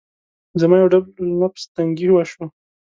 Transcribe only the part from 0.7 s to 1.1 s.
يو ډول